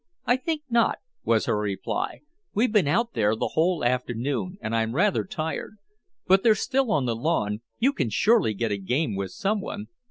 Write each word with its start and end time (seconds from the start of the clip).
"I 0.25 0.35
think 0.35 0.63
not," 0.67 0.97
was 1.23 1.45
her 1.45 1.55
reply. 1.55 2.21
"We've 2.55 2.71
been 2.71 2.87
out 2.87 3.13
there 3.13 3.35
the 3.35 3.49
whole 3.49 3.83
afternoon, 3.85 4.57
and 4.59 4.75
I'm 4.75 4.95
rather 4.95 5.23
tired. 5.25 5.75
But 6.25 6.41
they're 6.41 6.55
still 6.55 6.91
on 6.91 7.05
the 7.05 7.15
lawn. 7.15 7.61
You 7.77 7.93
can 7.93 8.09
surely 8.09 8.55
get 8.55 8.71
a 8.71 8.77
game 8.77 9.15
with 9.15 9.29
someone." 9.29 9.89